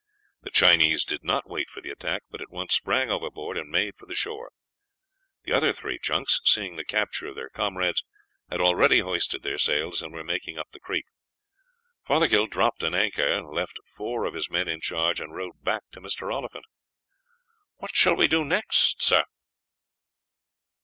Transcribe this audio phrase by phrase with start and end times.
[0.41, 3.93] The Chinese did not wait for the attack, but at once sprang overboard and made
[3.97, 4.51] for the shore.
[5.43, 8.03] The other three junks, seeing the capture of their comrades,
[8.49, 11.05] had already hoisted their sails and were making up the creek.
[12.03, 16.01] Fothergill dropped an anchor, left four of his men in charge, and rowed back to
[16.01, 16.33] Mr.
[16.33, 16.65] Oliphant.
[17.75, 19.25] "What shall we do next, sir?"